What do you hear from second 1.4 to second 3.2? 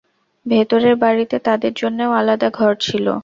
তাঁদের জন্যেও আলাদা ঘর ছিল।